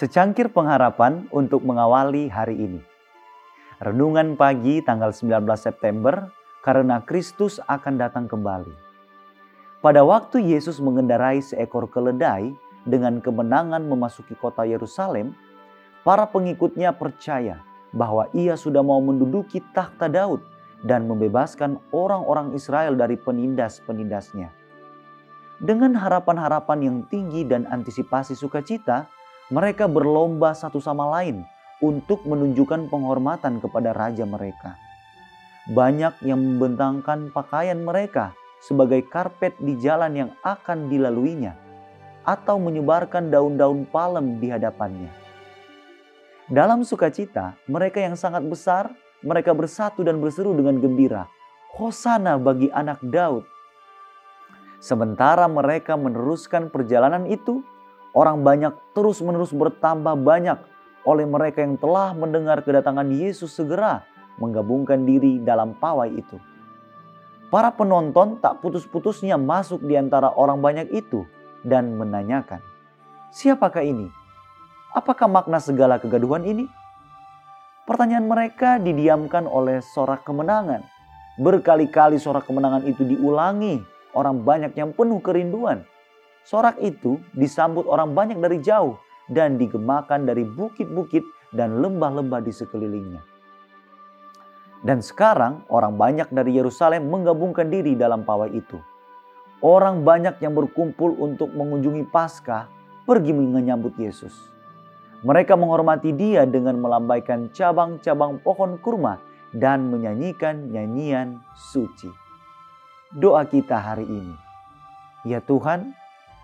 [0.00, 2.80] Secangkir pengharapan untuk mengawali hari ini.
[3.84, 6.32] Renungan pagi tanggal 19 September
[6.64, 8.72] karena Kristus akan datang kembali.
[9.84, 12.48] Pada waktu Yesus mengendarai seekor keledai
[12.88, 15.36] dengan kemenangan memasuki kota Yerusalem,
[16.00, 17.60] para pengikutnya percaya
[17.92, 20.40] bahwa ia sudah mau menduduki takhta Daud
[20.80, 24.48] dan membebaskan orang-orang Israel dari penindas-penindasnya.
[25.60, 29.19] Dengan harapan-harapan yang tinggi dan antisipasi sukacita,
[29.50, 31.42] mereka berlomba satu sama lain
[31.82, 34.78] untuk menunjukkan penghormatan kepada raja mereka.
[35.70, 38.32] Banyak yang membentangkan pakaian mereka
[38.62, 41.56] sebagai karpet di jalan yang akan dilaluinya,
[42.22, 45.08] atau menyebarkan daun-daun palem di hadapannya.
[46.50, 48.92] Dalam sukacita, mereka yang sangat besar,
[49.24, 51.24] mereka bersatu dan berseru dengan gembira,
[51.74, 53.46] Hosana bagi anak Daud.
[54.80, 57.64] Sementara mereka meneruskan perjalanan itu,
[58.10, 60.58] Orang banyak terus-menerus bertambah banyak
[61.06, 64.02] oleh mereka yang telah mendengar kedatangan Yesus segera
[64.42, 66.36] menggabungkan diri dalam pawai itu.
[67.50, 71.26] Para penonton tak putus-putusnya masuk di antara orang banyak itu
[71.66, 72.62] dan menanyakan,
[73.34, 74.06] "Siapakah ini?
[74.94, 76.66] Apakah makna segala kegaduhan ini?"
[77.86, 80.86] Pertanyaan mereka didiamkan oleh sorak kemenangan.
[81.42, 83.82] Berkali-kali sorak kemenangan itu diulangi,
[84.14, 85.82] orang banyak yang penuh kerinduan
[86.50, 88.98] Sorak itu disambut orang banyak dari jauh
[89.30, 91.22] dan digemakan dari bukit-bukit
[91.54, 93.22] dan lembah-lembah di sekelilingnya.
[94.82, 98.82] Dan sekarang orang banyak dari Yerusalem menggabungkan diri dalam pawai itu.
[99.62, 102.66] Orang banyak yang berkumpul untuk mengunjungi Paskah
[103.06, 104.34] pergi menyambut Yesus.
[105.22, 109.22] Mereka menghormati dia dengan melambaikan cabang-cabang pohon kurma
[109.54, 112.10] dan menyanyikan nyanyian suci.
[113.14, 114.34] Doa kita hari ini.
[115.28, 115.99] Ya Tuhan,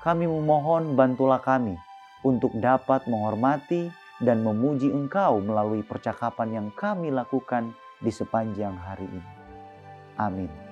[0.00, 1.76] kami memohon bantulah kami
[2.24, 9.32] untuk dapat menghormati dan memuji Engkau melalui percakapan yang kami lakukan di sepanjang hari ini.
[10.20, 10.69] Amin.